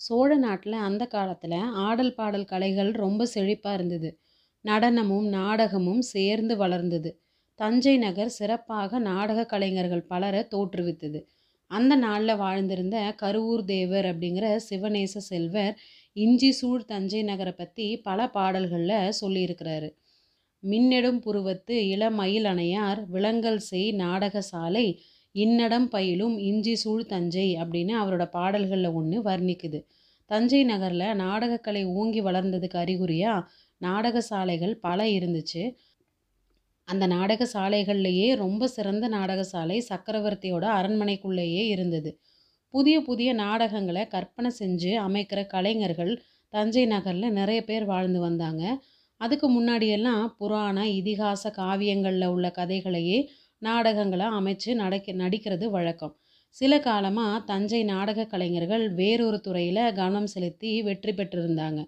[0.00, 4.10] சோழ நாட்டில் அந்த காலத்தில் ஆடல் பாடல் கலைகள் ரொம்ப செழிப்பாக இருந்தது.
[4.64, 7.10] நடனமும் நாடகமும் சேர்ந்து வளர்ந்தது.
[7.60, 11.20] தஞ்சை நகர் சிறப்பாக நாடக கலைஞர்கள் பலரை தோற்றுவித்தது.
[11.70, 15.74] அந்த நாளில் வாழ்ந்திருந்த கருவூர் தேவர் அப்படிங்கிற சிவநேச செல்வர்
[16.16, 19.88] இஞ்சி சூழ் தஞ்சை நகரை பற்றி பல பாடல்களில் சொல்லியிருக்கிறாரு.
[20.62, 24.86] மின்னெடும் புருவத்து இளமயில் அணையார் விலங்கல் செய் நாடகசாலை
[25.34, 29.80] இன்னடம் பயிலும் இஞ்சி சூழ் தஞ்சை அப்படின்னு அவரோட பாடல்களில் ஒன்று வர்ணிக்குது.
[30.30, 33.46] தஞ்சை நகரில் நாடகக்கலை ஓங்கி வளர்ந்ததுக்கு அறிகுறியாக
[33.80, 35.62] நாடக சாலைகள் பல இருந்துச்சு.
[36.88, 42.10] அந்த நாடக சாலைகள்லேயே ரொம்ப சிறந்த நாடக சாலை சக்கரவர்த்தியோட அரண்மனைக்குள்ளேயே இருந்தது.
[42.74, 46.12] புதிய புதிய நாடகங்களை கற்பனை செஞ்சு அமைக்கிற கலைஞர்கள்
[46.52, 48.62] தஞ்சை நகரில் நிறைய பேர் வாழ்ந்து வந்தாங்க.
[49.20, 53.18] அதுக்கு முன்னாடியெல்லாம் புராண இதிகாச காவியங்களில் உள்ள கதைகளையே
[53.62, 56.14] நாடகங்களை அமைச்சு நடக்க நடிக்கிறது வழக்கம்.
[56.56, 61.80] சில காலமாக தஞ்சை நாடக கலைஞர்கள் வேறொரு துறையில் கவனம் செலுத்தி வெற்றி பெற்றிருந்தாங்க.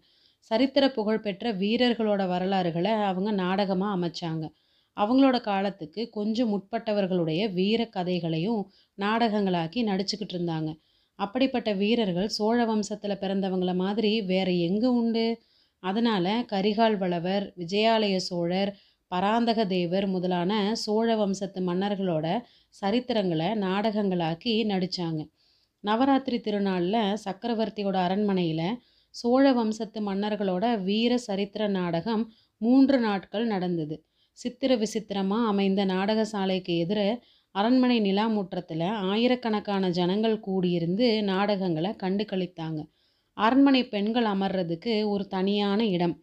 [0.50, 4.44] சரித்திர புகழ்பெற்ற வீரர்களோட வரலாறுகளை அவங்க நாடகமாக அமைச்சாங்க.
[4.96, 8.62] அவங்களோட காலத்துக்கு கொஞ்சம் முற்பட்டவர்களுடைய வீர கதைகளையும்
[8.98, 10.70] நாடகங்களாக்கி நடிச்சுக்கிட்டு இருந்தாங்க.
[11.18, 15.26] அப்படிப்பட்ட வீரர்கள் சோழ வம்சத்தில் பிறந்தவங்கள மாதிரி வேற எங்கே உண்டு?
[15.82, 18.70] அதனால் கரிகால் வளவர் விஜயாலய சோழர்
[19.12, 22.26] பராந்தக தேவர் முதலான சோழ வம்சத்து மன்னர்களோட
[22.74, 25.22] சரித்திரங்களை நாடகங்களாக்கி நடித்தாங்க
[25.84, 28.68] நவராத்திரி திருநாளில் சக்கரவர்த்தியோட அரண்மனையில்
[29.14, 32.22] சோழ வம்சத்து மன்னர்களோட வீர சரித்திர நாடகம்
[32.60, 33.96] மூன்று நாட்கள் நடந்தது.
[34.38, 37.00] சித்திர விசித்திரமாக அமைந்த நாடகசாலைக்கு எதிர
[37.54, 42.80] அரண்மனை நிலா முற்றத்தில் ஆயிரக்கணக்கான ஜனங்கள் கூடியிருந்து நாடகங்களை கண்டு கழித்தாங்க
[43.36, 46.16] அரண்மனை பெண்கள் அமர்றதுக்கு ஒரு தனியான இடம்.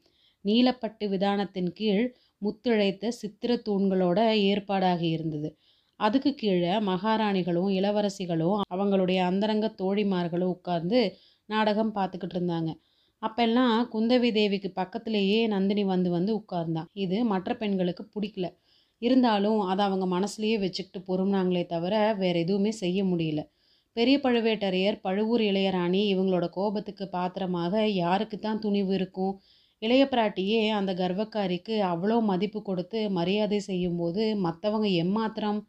[0.45, 2.03] நீலப்பட்டு விதானத்தின் கீழ்
[2.41, 5.49] முத்துழைத்த சித்திர தூண்களோட ஏற்பாடாகி இருந்தது.
[5.99, 10.99] அதுக்கு கீழே மகாராணிகளும் இளவரசிகளும் அவங்களுடைய அந்தரங்க தோழிமார்களும் உட்கார்ந்து
[11.49, 12.71] நாடகம் பார்த்துக்கிட்டு இருந்தாங்க.
[13.21, 18.47] அப்பெல்லாம் குந்தவி தேவிக்கு பக்கத்திலேயே நந்தினி வந்து வந்து உட்கார்ந்தான் இது மற்ற பெண்களுக்கு பிடிக்கல.
[19.02, 23.41] இருந்தாலும் அதை அவங்க மனசுலேயே வச்சுக்கிட்டு பொறும்னாங்களே தவிர வேறு எதுவுமே செய்ய முடியல.
[23.95, 29.33] பெரிய பழுவேட்டரையர் பழுவூர் இளையராணி இவங்களோட கோபத்துக்கு பாத்திரமாக யாருக்கு தான் துணிவு இருக்கும்
[29.81, 35.59] இளைய பிராட்டியே அந்த கர்வக்காரிக்கு அவ்வளோ மதிப்பு கொடுத்து மரியாதை செய்யும்போது மற்றவங்க எம்மாத்திரம்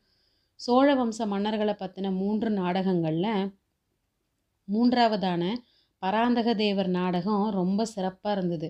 [0.60, 3.50] சோழ வம்ச மன்னர்களை பற்றின மூன்று நாடகங்களில்
[4.68, 5.44] மூன்றாவதான
[6.02, 8.68] பராந்தக தேவர் நாடகம் ரொம்ப சிறப்பாக இருந்தது.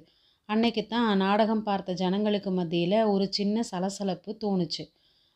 [0.49, 4.85] அன்னைக்கு தான் நாடகம் பார்த்த ஜனங்களுக்கு மத்தியில் ஒரு சின்ன சலசலப்பு தோணுச்சு.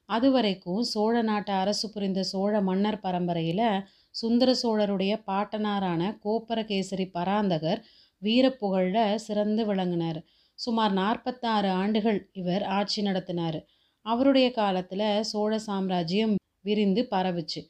[0.08, 3.66] அது வரைக்கும் சோழ நாட்டு அரசு புரிந்த சோழ மன்னர் பரம்பரையில்
[4.14, 7.80] சுந்தர சோழருடைய பாட்டனாரான கோப்பரகேசரி பராந்தகர்
[8.24, 10.20] வீரப்புகழில் சிறந்து விளங்கினார்.
[10.58, 13.58] சுமார் நாற்பத்தாறு ஆண்டுகள் இவர் ஆட்சி நடத்தினார்.
[14.06, 17.60] அவருடைய காலத்தில் சோழ சாம்ராஜ்யம் விரிந்து பரவுச்சு.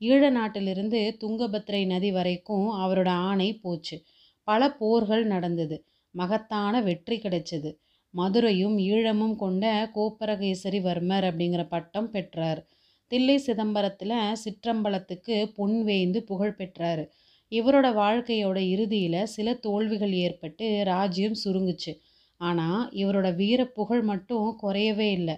[0.00, 4.02] ஈழ நாட்டிலிருந்து துங்கபத்ரை நதி வரைக்கும் அவரோட ஆணை போச்சு.
[4.48, 5.76] பல போர்கள் நடந்தது.
[6.14, 7.70] மகத்தான வெற்றி கிடைச்சது.
[8.14, 12.60] மதுரையும் ஈழமும் கொண்ட கோப்பரகேசரிவர்மர் அப்படிங்கிற பட்டம் பெற்றார்.
[13.06, 17.04] தில்லை சிதம்பரத்தில் சிற்றம்பலத்துக்கு பொன் வேய்ந்து புகழ் பெற்றார்.
[17.52, 21.92] இவரோட வாழ்க்கையோட இறுதியில் சில தோல்விகள் ஏற்பட்டு ராஜ்யம் சுருங்குச்சு.
[22.40, 25.36] ஆனால் இவரோட வீர புகழ் மட்டும் குறையவே இல்லை.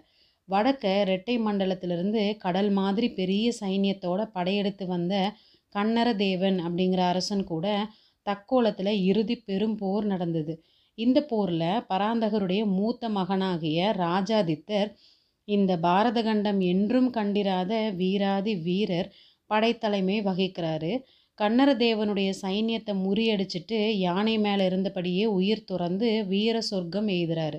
[0.49, 5.15] வடக்க ரெட்டை மண்டலத்திலிருந்து கடல் மாதிரி பெரிய சைன்யத்தோட படையெடுத்து வந்த
[5.75, 7.67] கன்னர தேவன் அப்படிங்கிற அரசன் கூட
[8.27, 10.55] தக்கோலத்தில் இறுதி பெரும் போர் நடந்தது.
[10.99, 14.91] இந்த போரில் பராந்தகருடைய மூத்த மகனாகிய ராஜாதித்தர்
[15.49, 19.09] இந்த பாரத கண்டம் என்றும் கண்டிராத வீராதி வீரர்
[19.51, 20.93] படைத்தலைமை வகிக்கிறாரு.
[21.39, 27.59] கண்ணர தேவனுடைய சைன்யத்தை முறியடிச்சிட்டு யானை மேலே இருந்தபடியே உயிர் துறந்து வீர சொர்க்கம் எய்துறாரு.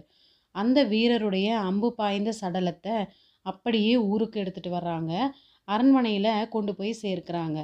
[0.55, 2.95] அந்த வீரருடைய அம்பு பாய்ந்த சடலத்தை
[3.45, 5.13] அப்படியே ஊருக்கு எடுத்துகிட்டு வர்றாங்க.
[5.67, 7.59] அரண்மனையில் கொண்டு போய் சேர்க்குறாங்க.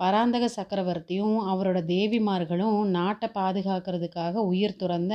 [0.00, 5.14] பராந்தக சக்கரவர்த்தியும் அவரோட தேவிமார்களும் நாட்டை பாதுகாக்கிறதுக்காக உயிர் துறந்த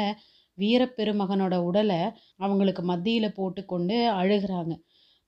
[0.57, 2.01] வீரப்பெருமகனோட உடலை
[2.35, 4.73] அவங்களுக்கு மத்தியில் போட்டுக்கொண்டு அழுகிறாங்க.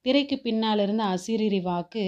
[0.05, 2.03] திரைக்கு பின்னால் இருந்த அசிரிரி வாக்கு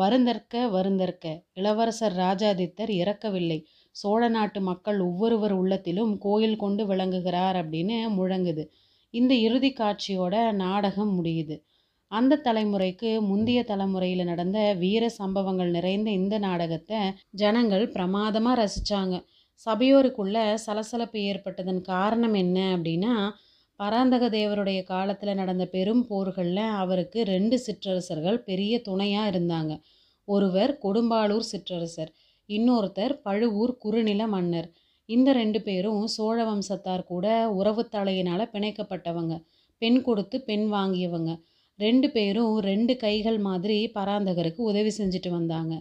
[0.00, 1.24] வருந்தற்க வருந்தற்க.
[1.52, 3.58] இளவரசர் ராஜாதித்தர் இறக்கவில்லை.
[3.96, 8.64] சோழ நாட்டு மக்கள் ஒவ்வொருவர் உள்ளத்திலும் கோயில் கொண்டு விளங்குகிறார் அப்படின்னு முழங்குது.
[9.14, 10.34] இந்த இறுதி காட்சியோட
[10.64, 11.56] நாடகம் முடியுது.
[12.12, 17.00] அந்த தலைமுறைக்கு முந்தைய தலைமுறையில் நடந்த வீர சம்பவங்கள் நிறைந்த இந்த நாடகத்தை
[17.42, 19.16] ஜனங்கள் பிரமாதமாக ரசித்தாங்க
[19.66, 23.14] சபையோருக்குள்ள சலசலப்பு ஏற்பட்டதன் காரணம் என்ன அப்படின்னா
[23.80, 29.72] பராந்தக தேவருடைய காலத்தில் நடந்த பெரும் போர்களில் அவருக்கு ரெண்டு சிற்றரசர்கள் பெரிய துணையாக இருந்தாங்க.
[30.34, 32.12] ஒருவர் கொடும்பாளூர் சிற்றரசர்
[32.48, 34.68] இன்னொருத்தர் பழுவூர் குறுநில மன்னர்.
[35.08, 37.26] இந்த ரெண்டு பேரும் சோழ வம்சத்தார் கூட
[37.58, 39.34] உறவு தலையினால் பிணைக்கப்பட்டவங்க.
[39.82, 41.32] பெண் கொடுத்து பெண் வாங்கியவங்க.
[41.78, 45.74] ரெண்டு பேரும் ரெண்டு கைகள் மாதிரி பராந்தகருக்கு உதவி செஞ்சுட்டு வந்தாங்க.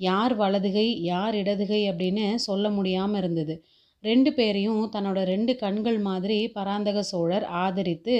[0.00, 3.54] யார் வலதுகை யார் இடதுகை அப்படின்னு சொல்ல முடியாமல் இருந்தது.
[4.04, 8.14] ரெண்டு பேரையும் தன்னோட ரெண்டு கண்கள் மாதிரி பராந்தக சோழர் ஆதரித்து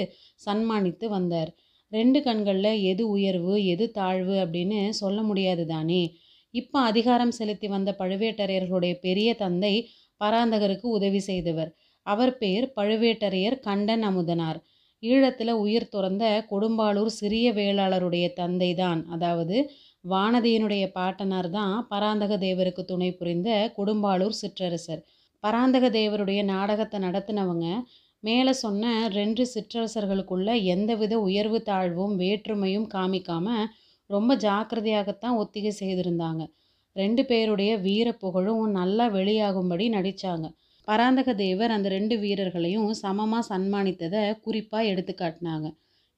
[0.45, 1.51] சன்மானித்து வந்தார்.
[1.93, 6.03] ரெண்டு கண்களில் எது உயர்வு எது தாழ்வு அப்படின்னு சொல்ல முடியாது தானே.
[6.53, 9.73] இப்போ அதிகாரம் செலுத்தி வந்த பழுவேட்டரையர்களுடைய பெரிய தந்தை
[10.21, 11.71] பராந்தகருக்கு உதவி செய்தவர்.
[12.05, 14.59] அவர் பேர் பழுவேட்டரையர் கண்டன் அமுதனார்.
[15.03, 19.01] ஈழத்தில் உயிர் துறந்த கொடும்பாளூர் சிறிய வேளாளருடைய தந்தை தான்.
[19.15, 19.57] அதாவது
[20.05, 25.01] வானதியினுடைய பாட்டனார் தான் பராந்தக தேவருக்கு துணை புரிந்த கொடும்பாளூர் சிற்றரசர்.
[25.43, 27.67] பராந்தக தேவருடைய நாடகத்தை நடத்தினவங்க
[28.23, 33.47] மேலே சொன்ன ரெண்டு சிற்றரசர்களுக்குள்ள எந்தவித உயர்வு தாழ்வும் வேற்றுமையும் காமிக்காம
[34.09, 36.43] ரொம்ப ஜாக்கிரதையாகத்தான் ஒத்திகை செய்திருந்தாங்க.
[36.95, 40.47] ரெண்டு பேருடைய வீர புகழும் நல்லா வெளியாகும்படி நடித்தாங்க
[40.87, 45.67] பராந்தக தேவர் அந்த ரெண்டு வீரர்களையும் சமமாக சன்மானித்ததை குறிப்பாக எடுத்து காட்டினாங்க.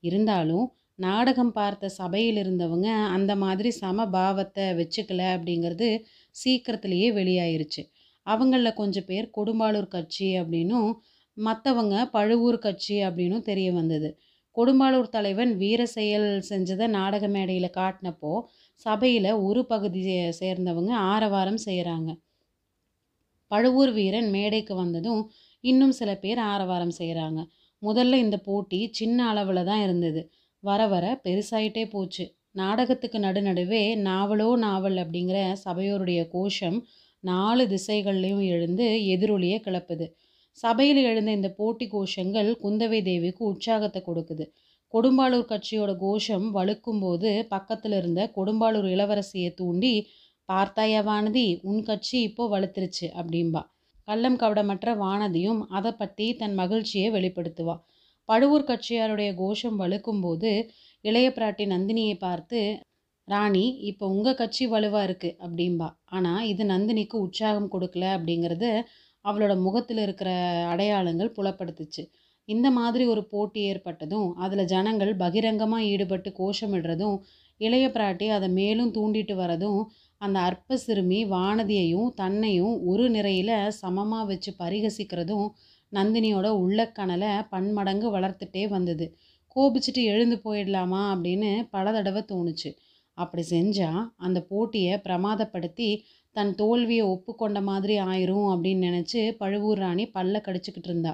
[0.03, 0.65] இருந்தாலும்
[0.99, 5.87] நாடகம் பார்த்த சபையில் இருந்தவங்க அந்த மாதிரி சம பாவத்தை வச்சுக்கல அப்படிங்கிறது
[6.35, 7.81] சீக்கிரத்திலேயே வெளியாயிருச்சு.
[8.27, 10.89] அவங்களில் கொஞ்சம் பேர் கொடும்பாளூர் கட்சி அப்படின்னும்
[11.37, 14.09] மற்றவங்க பழுவூர் கட்சி அப்படின்னும் தெரிய வந்தது.
[14.57, 18.33] கொடும்பாளூர் தலைவன் வீர செயல் செஞ்சதை நாடக மேடையில் காட்டினப்போ
[18.85, 22.11] சபையில் ஒரு பகுதியை சேர்ந்தவங்க ஆரவாரம் செய்கிறாங்க
[23.51, 25.21] பழுவூர் வீரன் மேடைக்கு வந்ததும்
[25.63, 27.39] இன்னும் சில பேர் ஆரவாரம் செய்கிறாங்க
[27.81, 30.21] முதல்ல இந்த போட்டி சின்ன அளவில் தான் இருந்தது.
[30.63, 32.25] வர வர பெருசாயிட்டே போச்சு.
[32.51, 36.77] நாடகத்துக்கு நடுநடுவே நாவலோ நாவல் அப்படிங்கிற சபையோருடைய கோஷம்
[37.23, 38.85] நாலு திசைகள்லையும் எழுந்து
[39.15, 40.05] எதிரொலியை கிளப்புது.
[40.57, 44.45] சபையில் எழுந்த இந்த போட்டி கோஷங்கள் குந்தவை தேவிக்கு உற்சாகத்தை கொடுக்குது.
[44.93, 49.93] கொடும்பாளூர் கட்சியோட கோஷம் வலுக்கும்போது பக்கத்தில் இருந்த கொடும்பாளூர் இளவரசியை தூண்டி
[50.49, 53.61] பார்த்தாயா வானதி உன் கட்சி இப்போ வலுத்துருச்சு அப்படிம்பா.
[54.07, 57.75] கள்ளம் கவடமற்ற வானதியும் அதை பற்றி தன் மகிழ்ச்சியை வெளிப்படுத்துவா.
[58.29, 60.51] பழுவூர் கட்சியாருடைய கோஷம் வலுக்கும்போது
[61.05, 62.59] இளைய பிராட்டி நந்தினியை பார்த்து
[63.27, 65.89] ராணி இப்போ உங்கள் கட்சி வலுவாக இருக்குது அப்படிம்பா.
[66.15, 68.69] ஆனால் இது நந்தினிக்கு உற்சாகம் கொடுக்கல அப்படிங்கிறது
[69.25, 70.29] அவளோட முகத்தில் இருக்கிற
[70.71, 72.03] அடையாளங்கள் புலப்படுத்துச்சு.
[72.49, 77.17] இந்த மாதிரி ஒரு போட்டி ஏற்பட்டதும் அதில் ஜனங்கள் பகிரங்கமாக ஈடுபட்டு கோஷமிடுறதும்
[77.61, 79.79] இளைய பிராட்டி அதை மேலும் தூண்டிட்டு வரதும்
[80.21, 85.47] அந்த அற்ப சிறுமி வானதியையும் தன்னையும் ஒரு நிறையில் சமமாக வச்சு பரிகசிக்கிறதும்
[85.91, 89.05] நந்தினியோட உள்ளக்கணலை பன்மடங்கு வளர்த்துட்டே வந்தது.
[89.55, 92.69] கோபிச்சுட்டு எழுந்து போயிடலாமா அப்படின்னு பல தடவை தோணுச்சு.
[93.17, 95.89] அப்படி செஞ்சால் அந்த போட்டியை பிரமாதப்படுத்தி
[96.35, 101.13] தன் தோல்வியை ஒப்புக்கொண்ட மாதிரி ஆயிரும் அப்படின்னு நினச்சி பழுவூர் ராணி பல்ல கடிச்சிக்கிட்டு இருந்தா.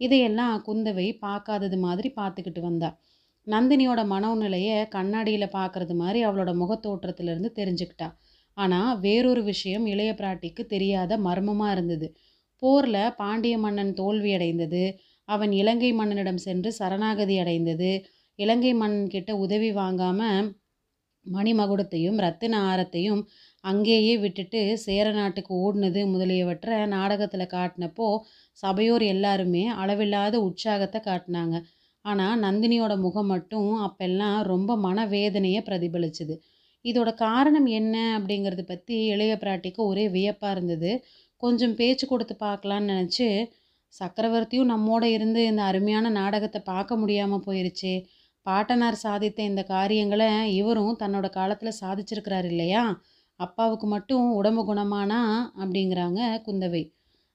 [0.00, 2.90] இதையெல்லாம் குந்தவை பார்க்காதது மாதிரி பார்த்துக்கிட்டு வந்தா.
[3.46, 8.08] நந்தினியோட மனோநிலையை கண்ணாடியில் பார்க்குறது மாதிரி அவளோட முகத்தோற்றத்திலிருந்து தெரிஞ்சுக்கிட்டா.
[8.56, 12.08] ஆனால் வேறொரு விஷயம் இளைய பிராட்டிக்கு தெரியாத மர்மமாக இருந்தது.
[12.62, 14.84] போரில் பாண்டிய மன்னன் தோல்வியடைந்தது
[15.28, 17.90] அவன் இலங்கை மன்னனிடம் சென்று சரணாகதி அடைந்தது
[18.38, 20.48] இலங்கை மன்னன் கிட்ட உதவி வாங்காமல்
[21.26, 23.22] மணிமகுடத்தையும் ரத்தின ஆரத்தையும்
[23.66, 28.08] அங்கேயே விட்டுட்டு சேர நாட்டுக்கு ஓடினது முதலியவற்றை நாடகத்தில் காட்டினப்போ
[28.58, 31.56] சபையோர் எல்லாருமே அளவில்லாத உற்சாகத்தை காட்டினாங்க.
[32.04, 36.34] ஆனால் நந்தினியோட முகம் மட்டும் அப்பெல்லாம் ரொம்ப மனவேதனையை பிரதிபலிச்சுது.
[36.84, 40.90] இதோட காரணம் என்ன அப்படிங்கிறது பற்றி இளைய பிராட்டிக்கு ஒரே வியப்பாக இருந்தது.
[41.42, 43.26] கொஞ்சம் பேச்சு கொடுத்து பார்க்கலான்னு நினச்சி
[43.94, 47.92] சக்கரவர்த்தியும் நம்மோட இருந்து இந்த அருமையான நாடகத்தை பார்க்க முடியாமல் போயிருச்சு.
[48.46, 50.28] பாட்டனார் சாதித்த இந்த காரியங்களை
[50.60, 52.84] இவரும் தன்னோட காலத்தில் சாதிச்சிருக்கிறார் இல்லையா?
[53.36, 55.20] அப்பாவுக்கு மட்டும் உடம்பு குணமானா
[55.58, 56.92] அப்படிங்கிறாங்க குந்தவை.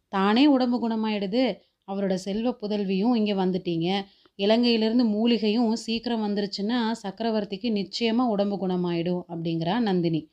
[0.08, 1.58] தானே உடம்பு குணமாயிடுது.
[1.88, 4.06] அவரோட செல்வ புதல்வியும் இங்கே வந்துட்டீங்க.
[4.38, 10.30] இலங்கையிலேருந்து மூலிகையும் சீக்கிரம் வந்துருச்சுன்னா சக்கரவர்த்திக்கு நிச்சயமாக உடம்பு குணமாயிடும் அப்படிங்கிறா நந்தினி.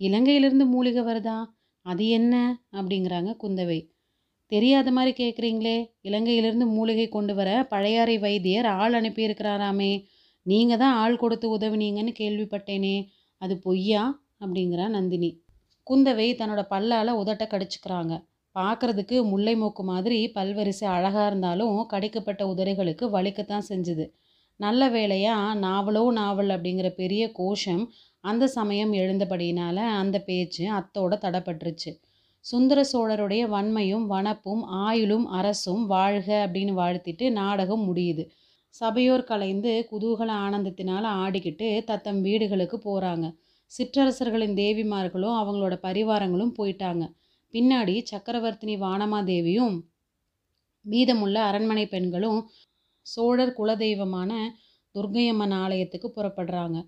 [0.00, 1.38] இலங்கையிலேருந்து மூலிகை வருதா?
[1.86, 2.34] அது என்ன?
[2.72, 3.88] அப்படிங்கிறாங்க குந்தவை.
[4.46, 10.04] தெரியாத மாதிரி கேட்குறீங்களே இலங்கையிலேருந்து மூலிகை கொண்டு வர பழையாறை வைத்தியர் ஆள் அனுப்பியிருக்கிறாராமே.
[10.42, 13.06] நீங்கள் தான் ஆள் கொடுத்து உதவினீங்கன்னு கேள்விப்பட்டேனே.
[13.38, 14.22] அது பொய்யா?
[14.40, 15.30] அப்படிங்கிறா நந்தினி.
[15.86, 18.14] குந்தவை தன்னோட பல்லால் உதட்ட கடிச்சுக்கிறாங்க.
[18.56, 24.04] பார்க்குறதுக்கு முல்லை மூக்கு மாதிரி பல்வரிசை அழகாக இருந்தாலும் கடிக்கப்பட்ட உதடுகளுக்கு வலிக்கத்தான் செஞ்சுது.
[24.56, 27.84] நல்ல வேளையாக நாவலோ நாவல் அப்படிங்கிற பெரிய கோஷம்
[28.24, 31.90] அந்த சமயம் எழுந்தபடியினால அந்த பேச்சு அத்தோட தடப்பட்டுருச்சு.
[32.44, 38.24] சுந்தர சோழருடைய வன்மையும் வனப்பும் ஆயுளும் அரசும் வாழ்க அப்படின்னு வாழ்த்திட்டு நாடகம் முடியுது.
[38.68, 43.26] சபையோர் கலைந்து குதூகல ஆனந்தத்தினால் ஆடிக்கிட்டு தத்தம் வீடுகளுக்கு போகிறாங்க
[43.78, 47.04] சிற்றரசர்களின் தேவிமார்களும் அவங்களோட பரிவாரங்களும் போயிட்டாங்க.
[47.54, 49.76] பின்னாடி சக்கரவர்த்தினி வானமாதேவியும்
[50.86, 52.40] மீதமுள்ள அரண்மனை பெண்களும்
[53.06, 54.32] சோழர் குலதெய்வமான
[54.94, 56.78] துர்கையம்மன் ஆலயத்துக்கு புறப்படுறாங்க.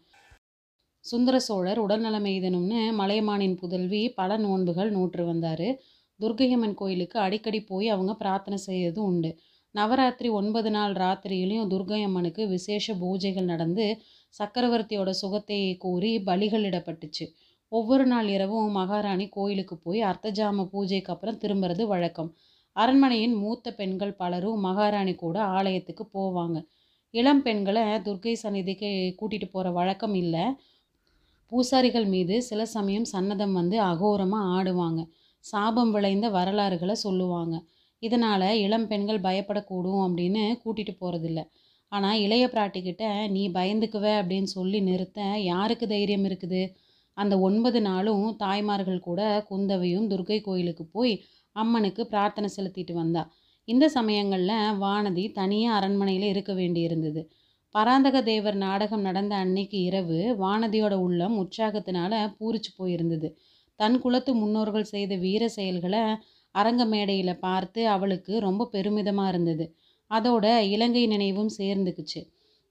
[1.05, 5.69] சுந்தர சோழர் உடல்நலம் எய்தணும்னு மலையமானின் புதல்வி பல நோன்புகள் நூற்று வந்தார்.
[6.21, 9.31] துர்கையம்மன் கோயிலுக்கு அடிக்கடி போய் அவங்க பிரார்த்தனை செய்யறது உண்டு.
[9.75, 13.87] நவராத்திரி ஒன்பது நாள் ராத்திரியிலையும் துர்கையம்மனுக்கு விசேஷ பூஜைகள் நடந்து
[14.39, 17.25] சக்கரவர்த்தியோட சுகத்தை கூறி பலிகள் இடப்பட்டுச்சு
[17.73, 22.31] ஒவ்வொரு நாள் இரவும் மகாராணி கோயிலுக்கு போய் அர்த்தஜாம பூஜைக்கு அப்புறம் திரும்புறது வழக்கம்.
[22.77, 26.59] அரண்மனையின் மூத்த பெண்கள் பலரும் மகாராணி கூட ஆலயத்துக்கு போவாங்க.
[27.15, 30.45] இளம் பெண்களை துர்க்கை சந்நிதிக்கு கூட்டிகிட்டு போகிற வழக்கம் இல்லை.
[31.53, 35.01] பூசாரிகள் மீது சில சமயம் சன்னதம் வந்து அகோரமாக ஆடுவாங்க.
[35.45, 37.57] சாபம் விளைந்த வரலாறுகளை சொல்லுவாங்க.
[38.03, 41.41] இதனால் இளம் பெண்கள் பயப்படக்கூடும் அப்படின்னு கூட்டிகிட்டு போகிறதில்ல
[41.93, 46.63] ஆனால் இளைய பிராட்டிக்கிட்ட நீ பயந்துக்குவ அப்படின்னு சொல்லி நிறுத்த யாருக்கு தைரியம் இருக்குது?
[47.17, 51.15] அந்த ஒன்பது நாளும் தாய்மார்கள் கூட குந்தவையும் துர்க்கை கோயிலுக்கு போய்
[51.57, 53.23] அம்மனுக்கு பிரார்த்தனை செலுத்திட்டு வந்தா.
[53.69, 57.23] இந்த சமயங்களில் வானதி தனியாக அரண்மனையில் இருக்க வேண்டியிருந்தது.
[57.75, 63.29] பராந்தக தேவர் நாடகம் நடந்த அன்னைக்கு இரவு வானதியோட உள்ளம் உற்சாகத்தினால பூரிச்சு போயிருந்தது.
[63.81, 66.03] தன் குலத்து முன்னோர்கள் செய்த வீர செயல்களை
[66.55, 69.65] அரங்க மேடையில் பார்த்து அவளுக்கு ரொம்ப பெருமிதமாக இருந்தது.
[70.13, 72.21] அதோட இலங்கை நினைவும் சேர்ந்துக்குச்சு.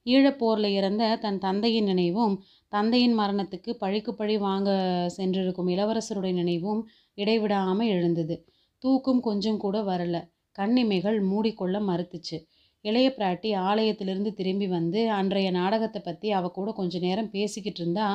[0.05, 2.35] ஈழப்போரில் இறந்த தன் தந்தையின் நினைவும்
[2.73, 4.69] தந்தையின் மரணத்துக்கு பழிக்கு பழி வாங்க
[5.17, 6.81] சென்றிருக்கும் இளவரசருடைய நினைவும்
[7.17, 8.35] இடைவிடாமல் எழுந்தது.
[8.83, 10.17] தூக்கம் கொஞ்சம் கூட வரல.
[10.57, 12.37] கண்ணிமைகள் மூடிக்கொள்ள மறுத்துச்சு.
[12.85, 18.07] இளைய பிராட்டி ஆலயத்திலிருந்து திரும்பி வந்து அன்றைய நாடகத்தை பற்றி அவ கூட கொஞ்ச நேரம் பேசிக்கிட்டு இருந்தா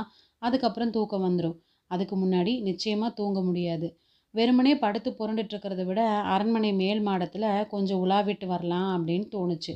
[0.42, 1.58] அதுக்கப்புறம் தூக்கம் வந்துடும்
[1.90, 3.88] அதுக்கு முன்னாடி நிச்சயமாக தூங்க முடியாது.
[4.36, 6.00] வெறுமனே படுத்து புரண்டுட்டுருக்கிறத விட
[6.34, 9.72] அரண்மனை மேல் மாடத்தில் கொஞ்சம் உலாவிட்டு வரலாம் அப்படின்னு தோணுச்சு.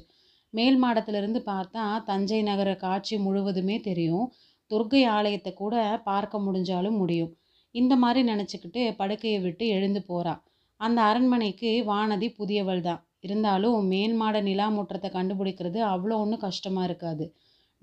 [0.55, 4.27] மேல் மாடத்திலிருந்து பார்த்தா தஞ்சை நகர காட்சி முழுவதுமே தெரியும்.
[4.71, 5.75] துர்க்கை ஆலயத்தை கூட
[6.09, 7.31] பார்க்க முடிஞ்சாலும் முடியும்.
[7.75, 10.41] இந்த மாதிரி நினச்சிக்கிட்டு படுக்கையை விட்டு எழுந்து போகிறாள்
[10.81, 13.01] அந்த அரண்மனைக்கு வானதி புதியவள் தான்.
[13.21, 17.25] இருந்தாலும் மேல் மாட நிலா முற்றத்தை கண்டுபிடிக்கிறது அவ்வளோ ஒன்றும் கஷ்டமாக இருக்காது.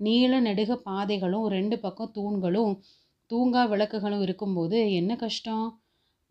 [0.00, 2.72] நீள நெடுக பாதைகளும் ரெண்டு பக்கம் தூண்களும்
[3.30, 5.66] தூங்கா விளக்குகளும் இருக்கும்போது என்ன கஷ்டம்?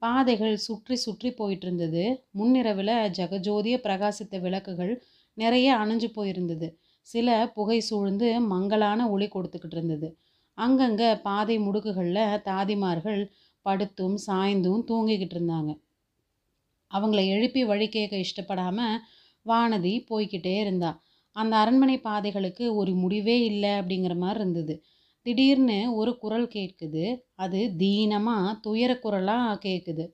[0.02, 4.94] பாதைகள் சுற்றி சுற்றி போயிட்டு இருந்தது முன்னிரவில் ஜெகஜோதிய பிரகாசித்த விளக்குகள்
[5.38, 6.68] நிறைய அணைஞ்சு போயிருந்தது.
[7.08, 10.08] சில புகை சூழ்ந்து மங்கலான ஒளி கொடுத்துக்கிட்டு இருந்தது.
[10.58, 13.22] அங்கங்கே பாதை முடுக்குகளில் தாதிமார்கள்
[13.66, 15.72] படுத்தும் சாய்ந்தும் தூங்கிக்கிட்டு இருந்தாங்க.
[16.92, 18.98] அவங்கள எழுப்பி வழி கேட்க இஷ்டப்படாமல்
[19.46, 20.92] வானதி போய்கிட்டே இருந்தா.
[21.36, 24.76] அந்த அரண்மனை பாதைகளுக்கு ஒரு முடிவே இல்லை அப்படிங்கிற மாதிரி இருந்தது.
[25.28, 27.06] திடீர்னு ஒரு குரல் கேட்குது.
[27.36, 30.06] அது தீனமாக துயர குரலாக கேட்குது.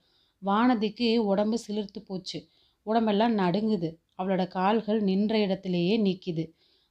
[0.41, 2.39] வானதிக்கு உடம்பு சிலிர்த்து போச்சு.
[2.88, 3.89] உடம்பெல்லாம் நடுங்குது.
[4.20, 6.43] அவளோட கால்கள் நின்ற இடத்திலேயே நிற்கிது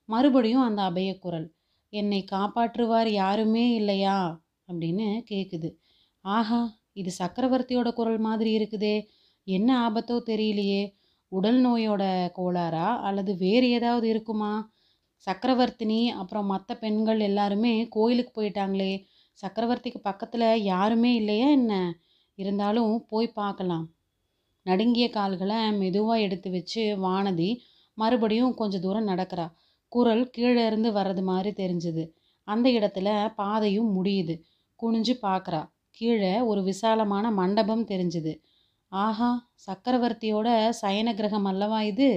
[0.08, 1.48] மறுபடியும் அந்த அபயக்குரல்
[1.92, 4.18] என்னை காப்பாற்றுவார் யாருமே இல்லையா?
[4.68, 5.68] அப்படின்னு கேட்குது
[6.24, 6.60] ஆஹா
[6.92, 8.96] இது சக்கரவர்த்தியோட குரல் மாதிரி இருக்குதே.
[9.46, 10.82] என்ன ஆபத்தோ தெரியலையே.
[11.32, 12.04] உடல் நோயோட
[12.38, 12.88] கோளாறா?
[13.00, 14.52] அல்லது வேறு ஏதாவது இருக்குமா?
[15.26, 18.92] சக்கரவர்த்தினி அப்புறம் மற்ற பெண்கள் எல்லாருமே கோயிலுக்கு போயிட்டாங்களே
[19.42, 21.94] சக்கரவர்த்திக்கு பக்கத்தில் யாருமே இல்லையா என்ன?
[22.34, 23.86] இருந்தாலும் போய் பார்க்கலாம்.
[24.62, 27.50] நடுங்கிய கால்களை மெதுவாக எடுத்து வச்சு வானதி
[27.94, 29.46] மறுபடியும் கொஞ்சம் தூரம் நடக்கிறா.
[29.88, 32.04] குரல் கீழே இருந்து வர்றது மாதிரி தெரிஞ்சுது.
[32.44, 34.34] அந்த இடத்துல பாதையும் முடியுது.
[34.82, 35.62] குனிஞ்சு பார்க்குறா.
[35.90, 38.32] கீழே ஒரு விசாலமான மண்டபம் தெரிஞ்சுது.
[38.92, 39.30] ஆஹா
[39.66, 40.48] சக்கரவர்த்தியோட
[40.82, 42.08] சயன கிரகம் அல்லவா இது?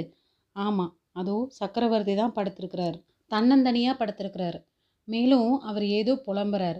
[0.55, 2.97] ஆமாம் அதோ சக்கரவர்த்தி தான் படுத்திருக்கிறார்.
[3.31, 4.57] தன்னந்தனியாக படுத்திருக்கிறார்.
[5.07, 6.79] மேலும் அவர் ஏதோ புலம்புறார்.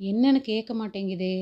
[0.00, 1.36] என்னன்னு கேட்க மாட்டேங்குதே.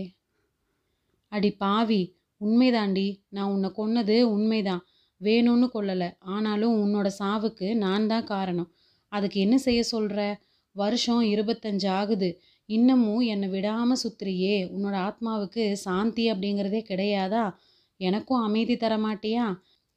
[1.33, 2.03] அடி பாவி
[2.41, 3.07] உண்மைதாண்டி.
[3.29, 4.83] நான் உன்னை கொன்னது உண்மைதான்.
[5.21, 6.09] வேணும்னு கொல்லலை.
[6.27, 8.71] ஆனாலும் உன்னோட சாவுக்கு நான் தான் காரணம்.
[9.13, 10.21] அதுக்கு என்ன செய்ய சொல்கிற
[10.77, 12.29] வருஷம் இருபத்தஞ்சு ஆகுது.
[12.69, 14.57] இன்னமும் என்னை விடாமல் சுத்துறியே.
[14.75, 17.45] உன்னோட ஆத்மாவுக்கு சாந்தி அப்படிங்கிறதே கிடையாதா?
[18.01, 19.45] எனக்கும் அமைதி தர மாட்டியா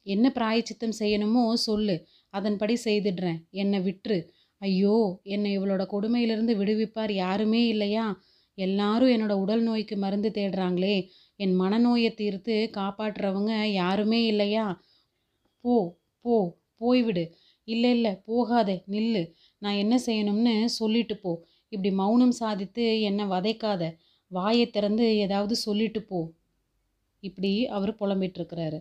[0.06, 1.96] என்ன பிராயச்சித்தம் செய்யணுமோ சொல்லு.
[2.34, 3.40] அதன்படி செய்துடுறேன்.
[3.50, 4.18] என்னை விட்டுரு.
[4.60, 8.06] ஐயோ என்னை இவளோட கொடுமையிலிருந்து விடுவிப்பார் யாருமே இல்லையா?
[8.58, 10.96] எல்லாரும் என்னோட உடல் நோய்க்கு மருந்து தேடுறாங்களே.
[11.36, 14.66] என் மனநோயை தீர்த்து காப்பாற்றுறவங்க யாருமே இல்லையா?
[15.64, 15.74] போ
[16.24, 16.36] போ
[16.80, 17.24] போய்விடு.
[17.68, 19.22] இல்லை இல்லை போகாதே நில்லு.
[19.58, 21.32] நான் என்ன செய்யணும்னு சொல்லிட்டு போ.
[21.68, 23.82] இப்படி மௌனம் சாதித்து என்னை வதைக்காத.
[24.30, 26.20] வாயை திறந்து ஏதாவது சொல்லிட்டு போ.
[27.22, 28.78] இப்படி அவர் புலம்பிட்டு இருக்கிறாரு.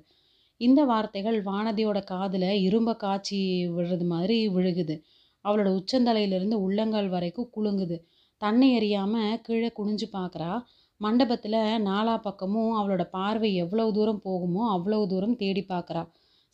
[0.61, 4.95] இந்த வார்த்தைகள் வானதியோட காதில் இரும்ப காய்ச்சி விழுறது மாதிரி விழுகுது.
[5.45, 7.97] அவளோட உச்சந்தலையிலிருந்து உள்ளங்கால் வரைக்கும் குலுங்குது.
[8.41, 10.51] தன்னை எறியாமல் கீழே குனிஞ்சு பார்க்குறா
[11.01, 16.03] மண்டபத்தில் நாலா பக்கமும் அவளோட பார்வை எவ்வளவு தூரம் போகுமோ அவ்வளவு தூரம் தேடி பார்க்குறா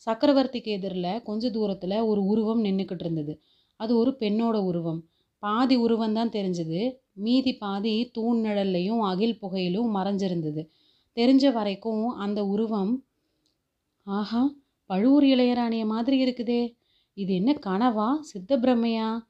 [0.06, 3.34] சக்கரவர்த்திக்கு எதிரில் கொஞ்ச தூரத்தில் ஒரு உருவம் நின்றுக்கிட்டு இருந்தது.
[3.80, 5.00] அது ஒரு பெண்ணோட உருவம்.
[5.42, 6.80] பாதி உருவம் தான் தெரிஞ்சது.
[7.12, 10.62] மீதி பாதி தூண் நிழல்லையும் அகில் புகையிலும் மறைஞ்சிருந்தது.
[11.16, 12.92] தெரிஞ்ச வரைக்கும் அந்த உருவம்
[14.06, 14.54] ஆஹா
[14.86, 16.76] பழுவூர் இளையராணிய மாதிரி இருக்குதே.
[17.14, 19.20] இது என்ன கனவா சித்த பிரம்மையா?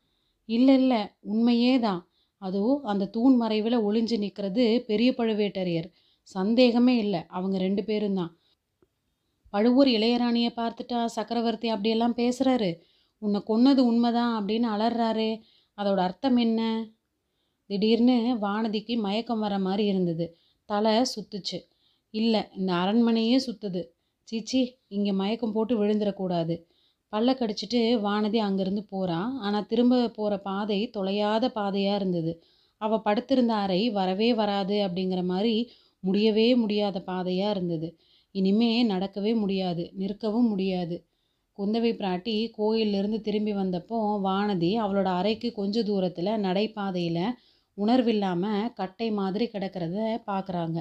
[0.45, 2.09] இல்லை இல்லை உண்மையே தான்.
[2.39, 5.89] அதோ அந்த தூண் மறைவில் ஒளிஞ்சு நிற்கிறது பெரிய பழுவேட்டரையர்.
[6.23, 8.39] சந்தேகமே இல்லை அவங்க ரெண்டு பேரும் தான்.
[9.51, 12.81] பழுவூர் இளையராணியை பார்த்துட்டா சக்கரவர்த்தி அப்படியெல்லாம் பேசுகிறாரு
[13.19, 15.41] உன்னை கொன்னது உண்மைதான் அப்படின்னு அலறாரு.
[15.77, 16.87] அதோட அர்த்தம் என்ன?
[17.67, 20.39] திடீர்னு வானதிக்கு மயக்கம் வர மாதிரி இருந்தது.
[20.65, 21.61] தலை சுத்துச்சு.
[22.11, 23.83] இல்லை இந்த அரண்மனையே சுத்துது.
[24.29, 26.55] சீச்சி இங்கே மயக்கம் போட்டு விழுந்துடக்கூடாது.
[27.13, 32.33] பல்ல கடிச்சிட்டு வானதி அங்கேருந்து போகிறா ஆனால் திரும்ப போகிற பாதை தொலையாத பாதையாக இருந்தது.
[32.81, 35.55] அவள் படுத்திருந்த அறை வரவே வராது அப்படிங்கிற மாதிரி
[36.05, 37.89] முடியவே முடியாத பாதையாக இருந்தது.
[38.35, 40.97] இனிமே நடக்கவே முடியாது நிற்கவும் முடியாது.
[41.59, 47.25] குந்தவை பிராட்டி கோயிலிருந்து திரும்பி வந்தப்போ வானதி அவளோட அறைக்கு கொஞ்ச தூரத்தில் நடைபாதையில்
[47.79, 50.79] உணர்வில்லாமல் கட்டை மாதிரி கிடக்கிறத பார்க்குறாங்க